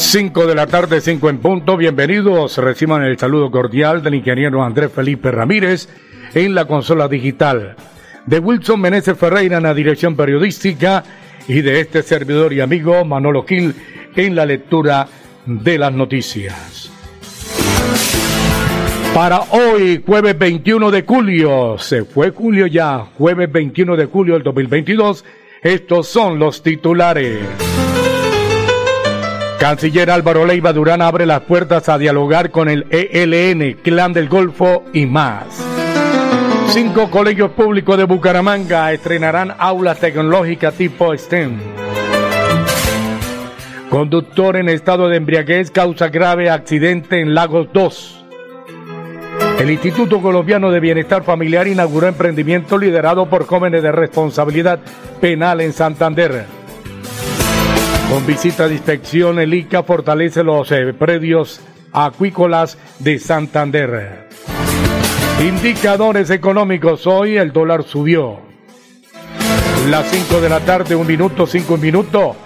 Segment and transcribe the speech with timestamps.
[0.00, 1.76] 5 de la tarde, 5 en punto.
[1.76, 2.56] Bienvenidos.
[2.56, 5.88] Reciban el saludo cordial del ingeniero Andrés Felipe Ramírez
[6.34, 7.76] en la consola digital.
[8.24, 11.04] De Wilson Meneses Ferreira en la dirección periodística
[11.46, 13.74] y de este servidor y amigo Manolo Gil
[14.16, 15.06] en la lectura
[15.44, 16.90] de las noticias.
[19.14, 24.44] Para hoy, jueves 21 de julio, se fue julio ya, jueves 21 de julio del
[24.44, 25.24] 2022,
[25.62, 27.69] estos son los titulares.
[29.60, 34.84] Canciller Álvaro Leiva Durán abre las puertas a dialogar con el ELN, Clan del Golfo
[34.94, 35.44] y más.
[36.68, 41.58] Cinco colegios públicos de Bucaramanga estrenarán aulas tecnológicas tipo STEM.
[43.90, 48.24] Conductor en estado de embriaguez causa grave accidente en Lagos 2.
[49.58, 54.80] El Instituto Colombiano de Bienestar Familiar inauguró emprendimiento liderado por jóvenes de responsabilidad
[55.20, 56.59] penal en Santander.
[58.10, 61.60] Con visita de inspección, el ICA fortalece los eh, predios
[61.92, 64.28] acuícolas de Santander.
[65.40, 67.06] Indicadores económicos.
[67.06, 68.40] Hoy el dólar subió.
[69.88, 72.36] Las 5 de la tarde, un minuto, cinco minutos.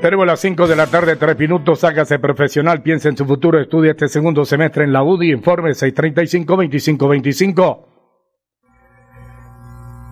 [0.00, 1.84] Tenemos las 5 de la tarde, 3 minutos.
[1.84, 3.60] Hágase profesional, piensa en su futuro.
[3.60, 5.30] Estudia este segundo semestre en la UDI.
[5.30, 7.86] Informe 635-2525.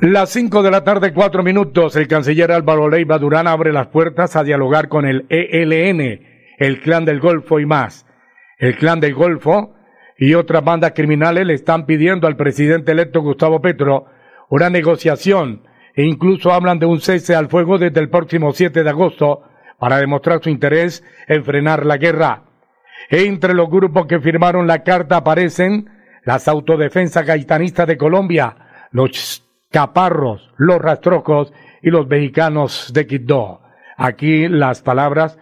[0.03, 1.97] Las 5 de la tarde, 4 minutos.
[1.97, 6.21] El canciller Álvaro Leiva Durán abre las puertas a dialogar con el ELN,
[6.59, 8.05] el Clan del Golfo y más.
[8.59, 9.75] El Clan del Golfo
[10.19, 14.05] y otras bandas criminales le están pidiendo al presidente electo Gustavo Petro
[14.51, 15.63] una negociación
[15.95, 19.48] e incluso hablan de un cese al fuego desde el próximo 7 de agosto
[19.79, 22.43] para demostrar su interés en frenar la guerra.
[23.11, 25.89] Entre los grupos que firmaron la carta aparecen
[26.25, 28.57] las autodefensas gaitanistas de Colombia,
[28.91, 31.53] los caparros, los rastrojos
[31.83, 33.61] y los mexicanos de Quito.
[33.97, 35.39] Aquí las palabras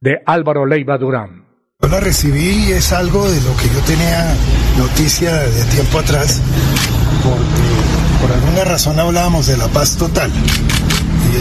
[0.00, 1.46] de Álvaro Leiva Durán.
[1.80, 4.34] Yo la recibí y es algo de lo que yo tenía
[4.76, 6.42] noticia de tiempo atrás,
[7.22, 10.30] porque por alguna razón hablábamos de la paz total.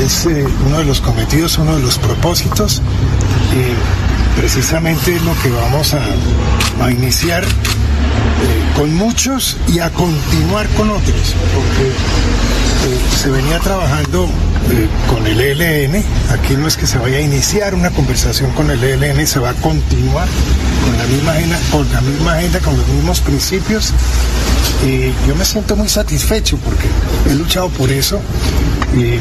[0.03, 2.81] Es eh, uno de los cometidos, uno de los propósitos.
[3.53, 6.01] Y precisamente es lo que vamos a,
[6.85, 7.47] a iniciar eh,
[8.75, 14.29] con muchos y a continuar con otros, porque eh, se venía trabajando
[14.69, 18.69] eh, con el ELN, aquí no es que se vaya a iniciar una conversación con
[18.69, 20.27] el ELN, se va a continuar
[20.83, 23.93] con la misma agenda, con la misma agenda, con los mismos principios.
[24.85, 26.87] Y yo me siento muy satisfecho porque
[27.29, 28.21] he luchado por eso
[28.93, 29.19] y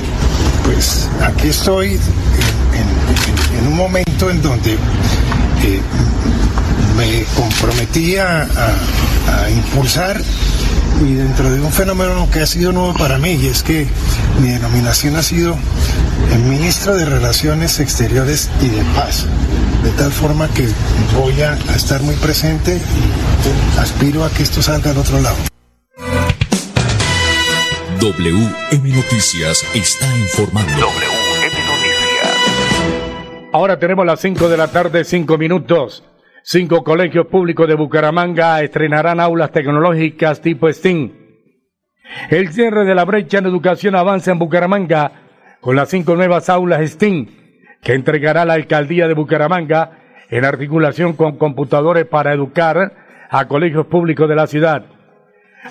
[0.64, 1.98] pues aquí estoy
[3.58, 4.76] en, un momento en donde
[6.96, 8.46] me comprometí a,
[9.54, 10.20] impulsar
[11.00, 13.86] y dentro de un fenómeno que ha sido nuevo para mí y es que
[14.40, 15.56] mi denominación ha sido
[16.32, 19.26] el ministro de Relaciones Exteriores y de Paz.
[19.82, 20.68] De tal forma que
[21.14, 25.36] voy a, estar muy presente y aspiro a que esto salga al otro lado.
[28.00, 30.72] WM Noticias está informando.
[30.72, 32.36] WM Noticias.
[33.52, 36.02] Ahora tenemos las 5 de la tarde, 5 minutos.
[36.48, 41.10] Cinco colegios públicos de Bucaramanga estrenarán aulas tecnológicas tipo STEAM.
[42.30, 45.10] El cierre de la brecha en educación avanza en Bucaramanga
[45.60, 47.26] con las cinco nuevas aulas STEAM
[47.82, 49.98] que entregará la alcaldía de Bucaramanga
[50.30, 52.92] en articulación con computadores para educar
[53.28, 54.86] a colegios públicos de la ciudad.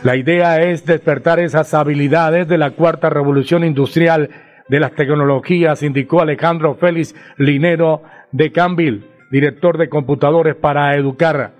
[0.04, 4.30] La idea es despertar esas habilidades de la cuarta revolución industrial
[4.68, 11.54] de las tecnologías, indicó Alejandro Félix Linero de Cambil director de computadores para educar.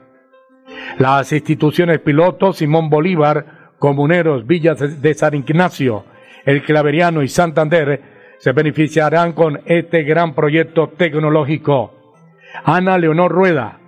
[0.98, 6.06] Las instituciones pilotos Simón Bolívar, Comuneros, Villas de San Ignacio,
[6.46, 8.02] El Claveriano y Santander
[8.38, 11.94] se beneficiarán con este gran proyecto tecnológico.
[12.64, 13.80] Ana Leonor Rueda,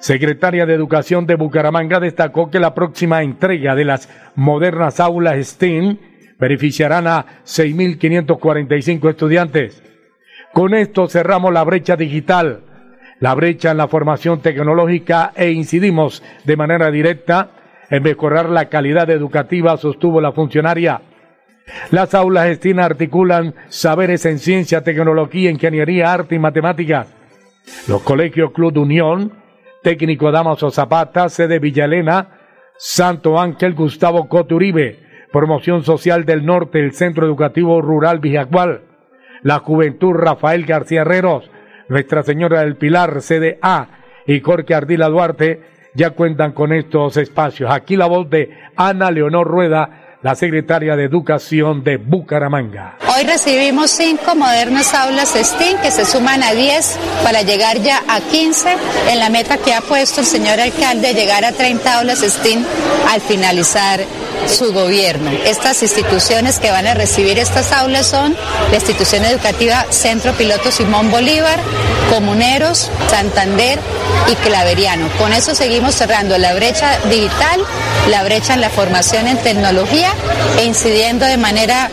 [0.00, 5.98] secretaria de Educación de Bucaramanga, destacó que la próxima entrega de las modernas aulas STEAM
[6.38, 9.82] beneficiarán a 6.545 estudiantes.
[10.52, 12.65] Con esto cerramos la brecha digital
[13.20, 17.50] la brecha en la formación tecnológica e incidimos de manera directa
[17.90, 21.00] en mejorar la calidad educativa, sostuvo la funcionaria.
[21.90, 27.08] Las aulas STEAM articulan saberes en ciencia, tecnología, ingeniería, arte y matemáticas.
[27.88, 29.32] Los colegios Club Unión,
[29.82, 32.28] Técnico Damaso Zapata, sede Villalena,
[32.76, 35.00] Santo Ángel Gustavo Coturibe,
[35.32, 38.82] Promoción Social del Norte, el Centro Educativo Rural Villacual,
[39.42, 41.50] la Juventud Rafael García Herreros,
[41.88, 43.88] nuestra Señora del Pilar, CDA
[44.26, 45.60] y Jorge Ardila Duarte
[45.94, 47.70] ya cuentan con estos espacios.
[47.72, 52.96] Aquí la voz de Ana Leonor Rueda, la secretaria de Educación de Bucaramanga.
[53.16, 58.20] Hoy recibimos cinco modernas aulas STEAM que se suman a 10 para llegar ya a
[58.20, 58.76] 15
[59.10, 62.64] en la meta que ha puesto el señor alcalde, llegar a 30 aulas STEAM
[63.10, 64.00] al finalizar
[64.48, 65.30] su gobierno.
[65.44, 68.36] Estas instituciones que van a recibir estas aulas son
[68.70, 71.58] la institución educativa Centro Piloto Simón Bolívar,
[72.10, 73.78] Comuneros, Santander
[74.30, 75.08] y Claveriano.
[75.18, 77.60] Con eso seguimos cerrando la brecha digital,
[78.10, 80.12] la brecha en la formación en tecnología
[80.64, 81.90] incidiendo de manera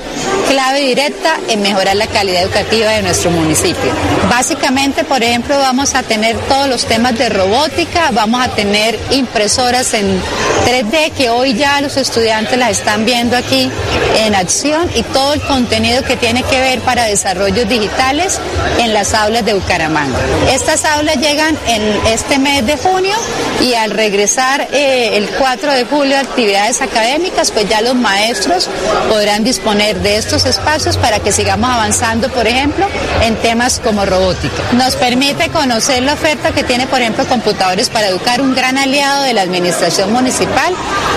[0.50, 3.92] clave y directa en mejorar la calidad educativa de nuestro municipio.
[4.30, 9.94] Básicamente, por ejemplo, vamos a tener todos los temas de robótica, vamos a tener impresoras
[9.94, 10.20] en
[10.66, 13.70] 3D que hoy ya los estudiantes las están viendo aquí
[14.18, 18.40] en acción y todo el contenido que tiene que ver para desarrollos digitales
[18.80, 20.18] en las aulas de Bucaramanga.
[20.52, 23.16] Estas aulas llegan en este mes de junio
[23.62, 28.70] y al regresar eh, el 4 de julio actividades académicas, pues ya los maestros
[29.10, 32.86] podrán disponer de estos espacios para que sigamos avanzando, por ejemplo,
[33.22, 34.62] en temas como robótica.
[34.74, 39.24] Nos permite conocer la oferta que tiene, por ejemplo, computadores para educar, un gran aliado
[39.24, 40.74] de la administración municipal.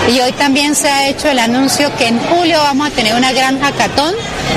[0.09, 3.33] Y hoy también se ha hecho el anuncio que en julio vamos a tener una
[3.33, 4.15] gran hackathon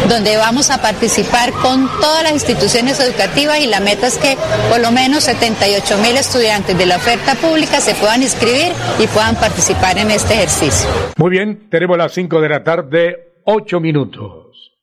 [0.08, 4.37] donde vamos a participar con todas las instituciones educativas y la meta es que
[4.70, 9.37] por lo menos 78 mil estudiantes de la oferta pública se puedan inscribir y puedan
[9.37, 10.88] participar en este ejercicio.
[11.16, 14.78] Muy bien, tenemos las 5 de la tarde, 8 minutos.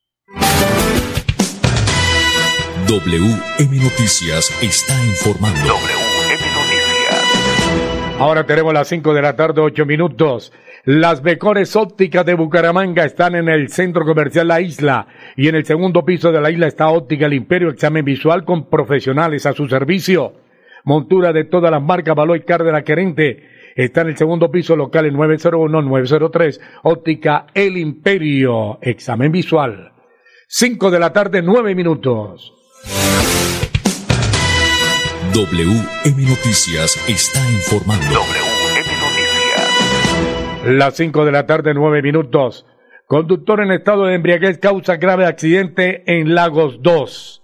[2.88, 5.60] WM Noticias está informando.
[5.60, 8.18] WM Noticias.
[8.18, 10.52] Ahora tenemos las 5 de la tarde, 8 minutos.
[10.84, 15.66] Las mejores ópticas de Bucaramanga están en el centro comercial La Isla y en el
[15.66, 19.68] segundo piso de la isla está Óptica El Imperio, examen visual con profesionales a su
[19.68, 20.47] servicio.
[20.88, 23.44] Montura de todas las marcas, Baloy Cárdenas Querente
[23.76, 26.62] Está en el segundo piso local en 901-903.
[26.84, 28.80] Óptica El Imperio.
[28.82, 29.92] Examen visual.
[30.48, 32.54] 5 de la tarde, 9 minutos.
[35.34, 38.06] WM Noticias está informando.
[38.06, 40.66] WM Noticias.
[40.68, 42.66] Las 5 de la tarde, 9 minutos.
[43.08, 47.44] Conductor en estado de embriaguez causa grave accidente en Lagos 2.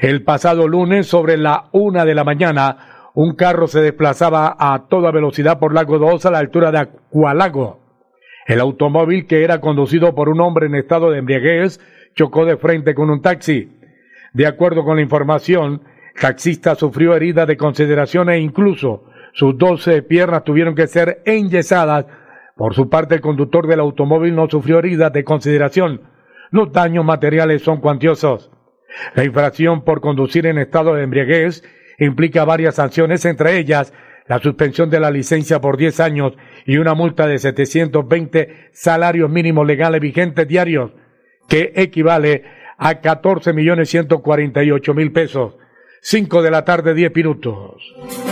[0.00, 5.10] El pasado lunes, sobre la una de la mañana, un carro se desplazaba a toda
[5.10, 7.80] velocidad por Lago 2 a la altura de Acualago.
[8.46, 11.80] El automóvil, que era conducido por un hombre en estado de embriaguez,
[12.14, 13.78] chocó de frente con un taxi.
[14.32, 15.82] De acuerdo con la información,
[16.14, 22.06] el taxista sufrió heridas de consideración e incluso sus doce piernas tuvieron que ser enyesadas.
[22.56, 26.02] Por su parte, el conductor del automóvil no sufrió heridas de consideración.
[26.50, 28.50] Los daños materiales son cuantiosos.
[29.14, 31.62] La infracción por conducir en estado de embriaguez
[31.98, 33.92] implica varias sanciones, entre ellas
[34.26, 36.32] la suspensión de la licencia por 10 años
[36.64, 40.92] y una multa de 720 salarios mínimos legales vigentes diarios,
[41.48, 42.44] que equivale
[42.78, 45.56] a 14 millones 148 mil pesos.
[46.00, 48.31] 5 de la tarde, 10 minutos.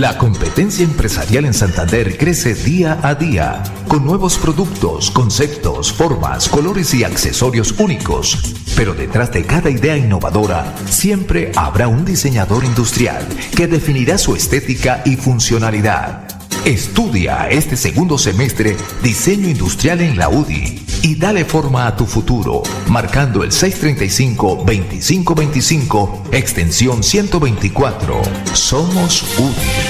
[0.00, 6.94] La competencia empresarial en Santander crece día a día, con nuevos productos, conceptos, formas, colores
[6.94, 8.54] y accesorios únicos.
[8.74, 15.02] Pero detrás de cada idea innovadora, siempre habrá un diseñador industrial que definirá su estética
[15.04, 16.26] y funcionalidad.
[16.64, 22.62] Estudia este segundo semestre diseño industrial en la UDI y dale forma a tu futuro,
[22.88, 28.22] marcando el 635-2525, extensión 124.
[28.54, 29.89] Somos UDI.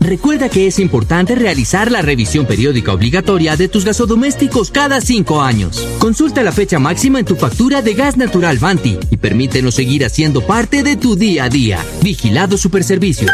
[0.00, 5.86] Recuerda que es importante realizar la revisión periódica obligatoria de tus gasodomésticos cada cinco años.
[5.98, 10.40] Consulta la fecha máxima en tu factura de gas natural Banti y permítenos seguir haciendo
[10.46, 11.84] parte de tu día a día.
[12.00, 13.32] Vigilado Superservicios.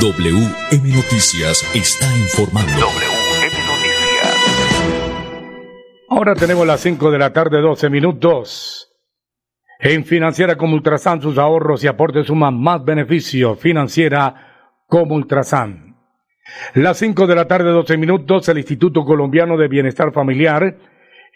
[0.00, 2.72] WM Noticias está informando.
[2.72, 4.36] WM Noticias.
[6.08, 8.87] Ahora tenemos las 5 de la tarde, 12 minutos.
[9.80, 13.54] En Financiera como Ultrasan, sus ahorros y aportes suman más beneficio.
[13.54, 15.94] Financiera como Ultrasan.
[16.74, 20.78] Las 5 de la tarde, 12 minutos, el Instituto Colombiano de Bienestar Familiar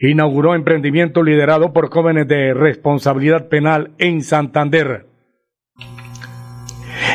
[0.01, 5.07] inauguró emprendimiento liderado por jóvenes de responsabilidad penal en Santander.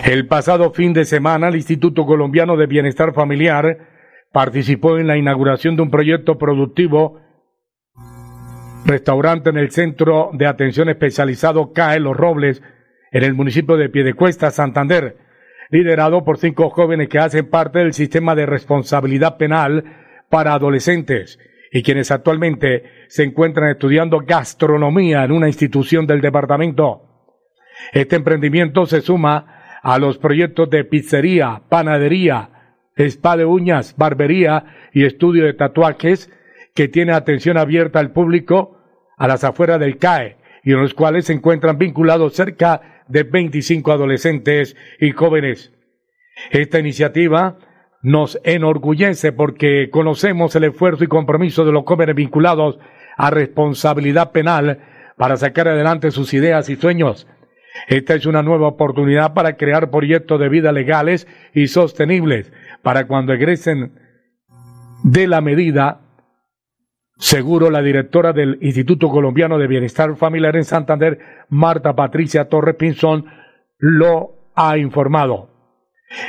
[0.05, 3.79] El pasado fin de semana, el Instituto Colombiano de Bienestar Familiar
[4.31, 7.19] participó en la inauguración de un proyecto productivo
[8.87, 12.63] restaurante en el Centro de Atención Especializado CAE Los Robles,
[13.11, 15.17] en el municipio de Piedecuesta, Santander,
[15.69, 19.83] liderado por cinco jóvenes que hacen parte del sistema de responsabilidad penal
[20.29, 21.37] para adolescentes
[21.71, 27.33] y quienes actualmente se encuentran estudiando gastronomía en una institución del departamento.
[27.91, 32.49] Este emprendimiento se suma a los proyectos de pizzería, panadería,
[32.95, 36.31] spa de uñas, barbería y estudio de tatuajes
[36.73, 38.76] que tiene atención abierta al público
[39.17, 43.91] a las afueras del CAE y en los cuales se encuentran vinculados cerca de 25
[43.91, 45.73] adolescentes y jóvenes.
[46.51, 47.57] Esta iniciativa
[48.01, 52.79] nos enorgullece porque conocemos el esfuerzo y compromiso de los jóvenes vinculados
[53.17, 54.79] a responsabilidad penal
[55.17, 57.27] para sacar adelante sus ideas y sueños.
[57.87, 63.33] Esta es una nueva oportunidad para crear proyectos de vida legales y sostenibles para cuando
[63.33, 63.93] egresen
[65.03, 66.06] de la medida
[67.19, 71.17] Seguro la directora del Instituto Colombiano de Bienestar Familiar en Santander,
[71.49, 73.25] Marta Patricia Torres Pinzón,
[73.79, 75.49] lo ha informado.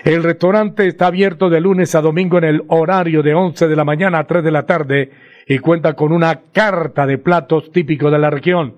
[0.04, 3.84] El restaurante está abierto de lunes a domingo en el horario de 11 de la
[3.84, 5.10] mañana a 3 de la tarde
[5.46, 8.74] y cuenta con una carta de platos típicos de la región.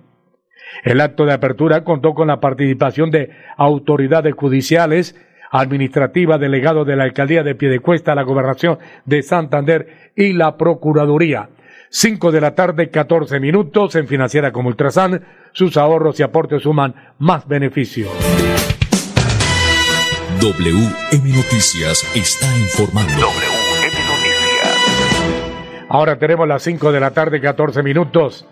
[0.83, 5.17] El acto de apertura contó con la participación de autoridades judiciales,
[5.53, 11.49] administrativa, delegado de la alcaldía de Piedecuesta, la gobernación de Santander y la Procuraduría.
[11.93, 15.25] 5 de la tarde, 14 minutos en Financiera como Ultrasan.
[15.51, 18.09] Sus ahorros y aportes suman más beneficios.
[20.41, 23.13] WM Noticias está informando.
[23.13, 25.87] WM Noticias.
[25.89, 28.47] Ahora tenemos las 5 de la tarde, 14 minutos.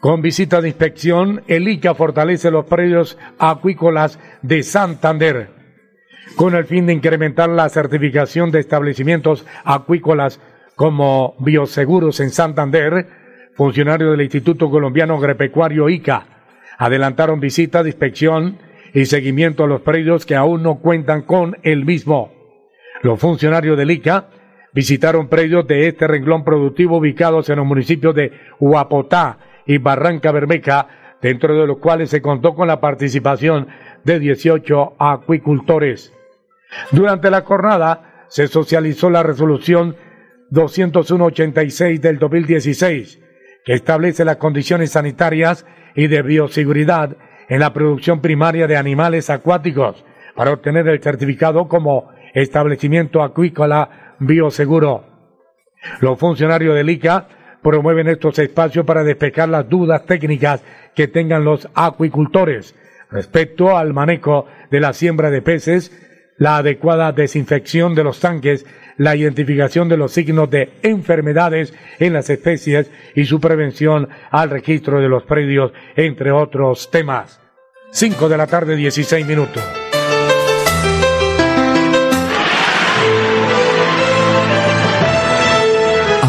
[0.00, 5.50] Con visita de inspección, el ICA fortalece los predios acuícolas de Santander.
[6.34, 10.40] Con el fin de incrementar la certificación de establecimientos acuícolas
[10.80, 13.06] como bioseguros en Santander,
[13.52, 16.24] funcionarios del Instituto Colombiano Agropecuario ICA
[16.78, 18.56] adelantaron visita de inspección
[18.94, 22.32] y seguimiento a los predios que aún no cuentan con el mismo.
[23.02, 24.28] Los funcionarios del ICA
[24.72, 30.88] visitaron predios de este renglón productivo ubicados en los municipios de Huapotá y Barranca Bermeja,
[31.20, 33.68] dentro de los cuales se contó con la participación
[34.04, 36.10] de 18 acuicultores.
[36.90, 39.94] Durante la jornada se socializó la resolución
[40.50, 43.20] 201-86 del 2016,
[43.64, 47.16] que establece las condiciones sanitarias y de bioseguridad
[47.48, 50.04] en la producción primaria de animales acuáticos
[50.34, 55.04] para obtener el certificado como establecimiento acuícola bioseguro.
[56.00, 57.26] Los funcionarios del ICA
[57.62, 60.62] promueven estos espacios para despejar las dudas técnicas
[60.94, 62.74] que tengan los acuicultores
[63.10, 65.92] respecto al manejo de la siembra de peces,
[66.38, 68.64] la adecuada desinfección de los tanques,
[69.00, 75.00] la identificación de los signos de enfermedades en las especies y su prevención al registro
[75.00, 77.40] de los predios, entre otros temas.
[77.92, 79.62] 5 de la tarde, 16 minutos.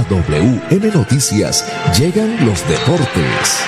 [0.10, 1.66] WM Noticias
[1.98, 3.66] llegan los deportes.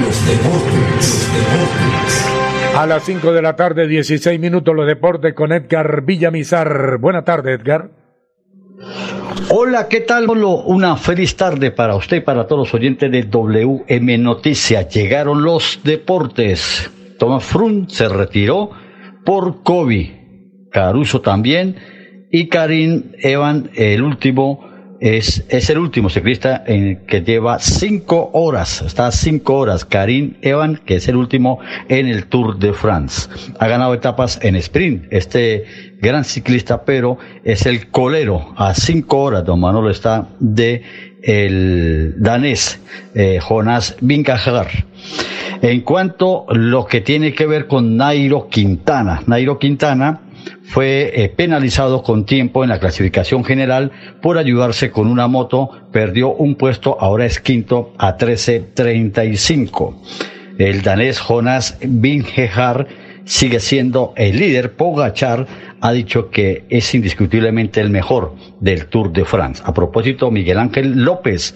[0.00, 2.47] Los deportes, deportes.
[2.76, 6.98] A las 5 de la tarde, 16 minutos, los deportes con Edgar Villamizar.
[6.98, 7.90] Buena tarde, Edgar.
[9.50, 10.28] Hola, ¿qué tal?
[10.28, 14.88] Una feliz tarde para usted y para todos los oyentes de WM Noticias.
[14.88, 16.90] Llegaron los deportes.
[17.18, 18.70] Tomás Frun se retiró
[19.24, 20.10] por COVID.
[20.70, 21.76] Caruso también
[22.30, 24.67] y Karim Evan, el último,
[25.00, 29.84] es, es el último ciclista en que lleva cinco horas, está cinco horas.
[29.84, 33.28] Karim Evan, que es el último en el Tour de France.
[33.58, 35.64] Ha ganado etapas en sprint, este
[36.00, 39.44] gran ciclista, pero es el colero a cinco horas.
[39.44, 40.82] Don Manolo está de
[41.22, 42.80] el danés
[43.14, 44.68] eh, Jonas Vincajar.
[45.60, 50.20] En cuanto a lo que tiene que ver con Nairo Quintana, Nairo Quintana
[50.64, 56.32] fue eh, penalizado con tiempo en la clasificación general por ayudarse con una moto, perdió
[56.34, 59.94] un puesto, ahora es quinto a 13.35.
[60.58, 62.86] El danés Jonas Vingegaard
[63.24, 65.46] sigue siendo el líder, Pogachar
[65.80, 69.62] ha dicho que es indiscutiblemente el mejor del Tour de France.
[69.64, 71.54] A propósito, Miguel Ángel López,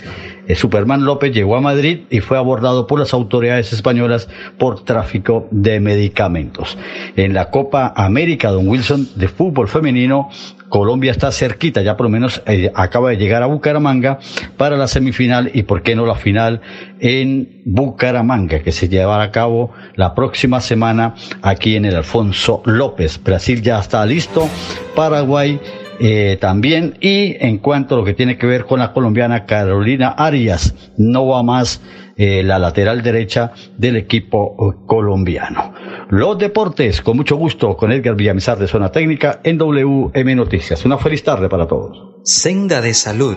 [0.55, 5.81] Superman López llegó a Madrid y fue abordado por las autoridades españolas por tráfico de
[5.81, 6.77] medicamentos.
[7.17, 10.31] En la Copa América, Don Wilson, de fútbol femenino,
[10.69, 14.19] Colombia está cerquita, ya por lo menos eh, acaba de llegar a Bucaramanga
[14.57, 16.63] para la semifinal y por qué no la final
[16.99, 23.23] en Bucaramanga, que se llevará a cabo la próxima semana aquí en el Alfonso López.
[23.23, 24.49] Brasil ya está listo,
[24.97, 25.61] Paraguay
[26.05, 30.09] eh, también y en cuanto a lo que tiene que ver con la colombiana Carolina
[30.09, 31.81] Arias, no va más
[32.17, 35.73] eh, la lateral derecha del equipo eh, colombiano.
[36.09, 40.85] Los deportes, con mucho gusto, con Edgar Villamizar de Zona Técnica en WM Noticias.
[40.85, 42.17] Una feliz tarde para todos.
[42.25, 43.37] Senda de Salud.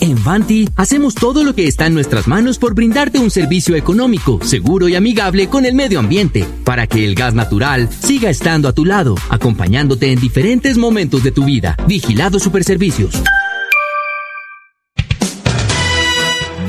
[0.00, 4.38] En Vanti hacemos todo lo que está en nuestras manos por brindarte un servicio económico,
[4.42, 8.72] seguro y amigable con el medio ambiente, para que el gas natural siga estando a
[8.72, 11.76] tu lado, acompañándote en diferentes momentos de tu vida.
[11.88, 13.20] Vigilado Superservicios.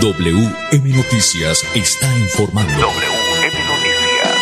[0.01, 2.73] WM Noticias está informando.
[2.73, 4.39] WM Noticias.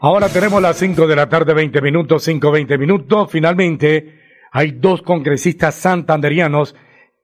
[0.00, 3.28] Ahora tenemos las 5 de la tarde, 20 minutos, 5, 20 minutos.
[3.30, 4.18] Finalmente,
[4.50, 6.74] hay dos congresistas santanderianos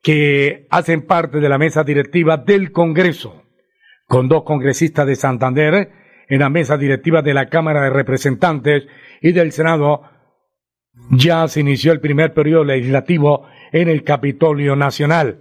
[0.03, 3.43] que hacen parte de la mesa directiva del Congreso,
[4.07, 5.91] con dos congresistas de Santander
[6.29, 8.87] en la mesa directiva de la Cámara de Representantes
[9.21, 10.03] y del Senado.
[11.11, 15.41] Ya se inició el primer periodo legislativo en el Capitolio Nacional.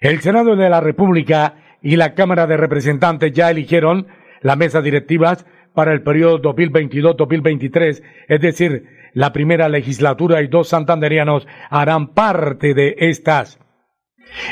[0.00, 4.08] El Senado de la República y la Cámara de Representantes ya eligieron
[4.40, 11.46] las mesas directivas para el periodo 2022-2023, es decir, la primera legislatura y dos santanderianos
[11.70, 13.58] harán parte de estas.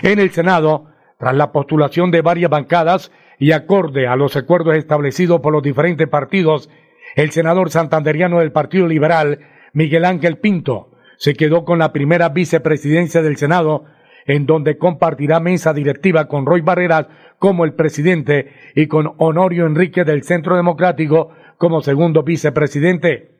[0.03, 0.87] En el Senado,
[1.19, 6.09] tras la postulación de varias bancadas y acorde a los acuerdos establecidos por los diferentes
[6.09, 6.71] partidos,
[7.15, 9.41] el senador santanderiano del Partido Liberal,
[9.73, 13.85] Miguel Ángel Pinto, se quedó con la primera vicepresidencia del Senado,
[14.27, 17.07] en donde compartirá mesa directiva con Roy Barreras
[17.39, 23.31] como el presidente y con Honorio Enrique del Centro Democrático como segundo vicepresidente.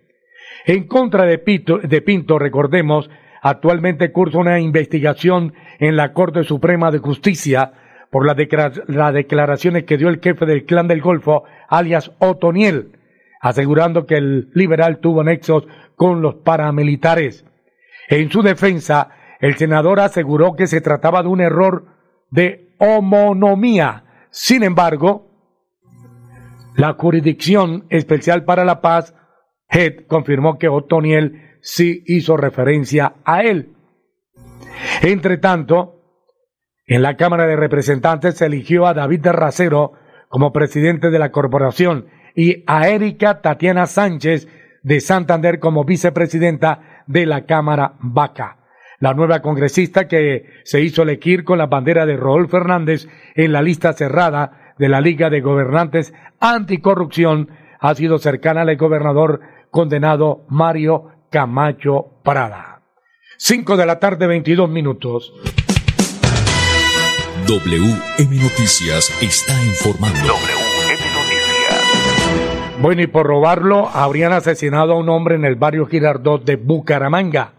[0.65, 3.11] En contra de Pinto, de Pinto recordemos,
[3.49, 7.75] Actualmente cursa una investigación en la Corte Suprema de Justicia
[8.11, 12.99] por las declaraciones que dio el jefe del Clan del Golfo, alias Otoniel,
[13.41, 17.45] asegurando que el liberal tuvo nexos con los paramilitares.
[18.09, 21.87] En su defensa, el senador aseguró que se trataba de un error
[22.33, 24.07] de homonomía.
[24.31, 25.31] Sin embargo,
[26.75, 29.15] la Jurisdicción Especial para la Paz,
[29.69, 33.73] HED, confirmó que Otoniel sí hizo referencia a él.
[35.03, 36.01] Entre tanto,
[36.87, 39.93] en la Cámara de Representantes se eligió a David de Racero
[40.29, 44.47] como presidente de la corporación y a Erika Tatiana Sánchez
[44.85, 48.59] de Santander como vicepresidenta de la Cámara Vaca.
[49.01, 53.61] La nueva congresista que se hizo elegir con la bandera de Raúl Fernández en la
[53.61, 57.49] lista cerrada de la Liga de Gobernantes Anticorrupción
[57.81, 59.41] ha sido cercana al gobernador
[59.73, 62.81] condenado Mario Camacho Prada.
[63.37, 65.35] 5 de la tarde, 22 minutos.
[67.47, 70.19] WM Noticias está informando.
[70.19, 72.79] WM Noticias.
[72.81, 77.53] Bueno, y por robarlo, habrían asesinado a un hombre en el barrio Girardot de Bucaramanga.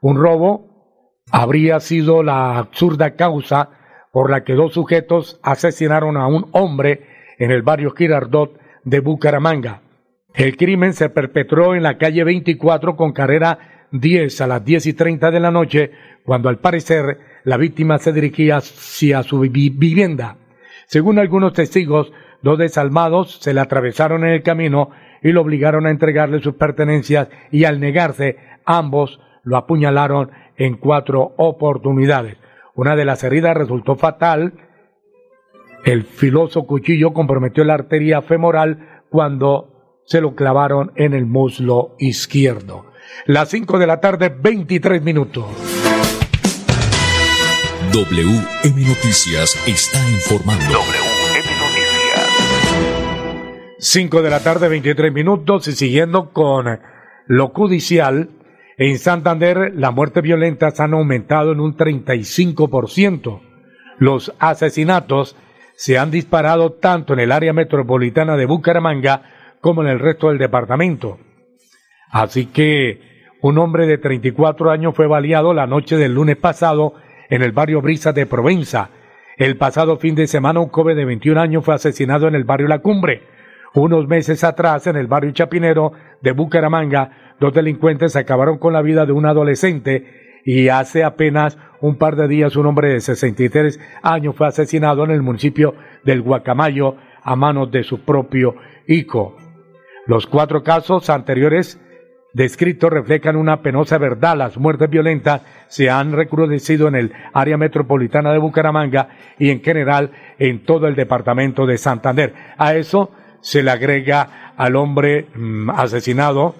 [0.00, 3.70] Un robo habría sido la absurda causa
[4.10, 7.06] por la que dos sujetos asesinaron a un hombre
[7.38, 9.85] en el barrio Girardot de Bucaramanga.
[10.36, 14.92] El crimen se perpetró en la calle 24 con carrera 10 a las 10 y
[14.92, 15.92] 30 de la noche,
[16.24, 20.36] cuando al parecer la víctima se dirigía hacia su vivienda.
[20.84, 24.90] Según algunos testigos, dos desalmados se le atravesaron en el camino
[25.22, 31.32] y lo obligaron a entregarle sus pertenencias y al negarse, ambos lo apuñalaron en cuatro
[31.38, 32.36] oportunidades.
[32.74, 34.52] Una de las heridas resultó fatal.
[35.86, 39.75] El filoso cuchillo comprometió la arteria femoral cuando
[40.06, 42.86] se lo clavaron en el muslo izquierdo.
[43.26, 45.44] Las 5 de la tarde, 23 minutos.
[47.92, 50.64] WM Noticias está informando.
[50.64, 51.86] WM Noticias.
[53.78, 56.80] 5 de la tarde, 23 minutos y siguiendo con
[57.26, 58.30] lo judicial,
[58.78, 63.40] en Santander las muertes violentas han aumentado en un 35%.
[63.98, 65.36] Los asesinatos
[65.74, 69.35] se han disparado tanto en el área metropolitana de Bucaramanga
[69.66, 71.18] como en el resto del departamento.
[72.12, 73.00] Así que
[73.42, 76.94] un hombre de 34 años fue baleado la noche del lunes pasado
[77.28, 78.90] en el barrio Brisa de Provenza.
[79.36, 82.68] El pasado fin de semana un joven de 21 años fue asesinado en el barrio
[82.68, 83.24] La Cumbre.
[83.74, 85.90] Unos meses atrás, en el barrio Chapinero
[86.22, 91.98] de Bucaramanga, dos delincuentes acabaron con la vida de un adolescente y hace apenas un
[91.98, 95.74] par de días un hombre de 63 años fue asesinado en el municipio
[96.04, 98.54] del Guacamayo a manos de su propio
[98.86, 99.36] hijo.
[100.06, 101.80] Los cuatro casos anteriores
[102.32, 104.36] descritos reflejan una penosa verdad.
[104.36, 110.12] Las muertes violentas se han recrudecido en el área metropolitana de Bucaramanga y en general
[110.38, 112.34] en todo el departamento de Santander.
[112.56, 116.54] A eso se le agrega al hombre mm, asesinado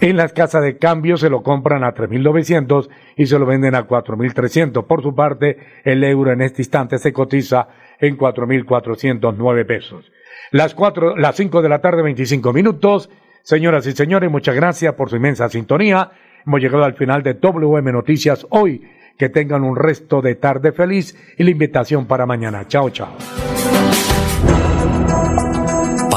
[0.00, 3.86] En las casas de cambio se lo compran a 3.900 y se lo venden a
[3.86, 4.86] 4.300.
[4.86, 10.10] Por su parte, el euro en este instante se cotiza en 4.409 pesos.
[10.52, 13.10] Las cuatro, las 5 de la tarde, 25 minutos.
[13.42, 16.12] Señoras y señores, muchas gracias por su inmensa sintonía.
[16.46, 18.88] Hemos llegado al final de WM Noticias hoy.
[19.18, 22.68] Que tengan un resto de tarde feliz y la invitación para mañana.
[22.68, 23.08] Chao, chao.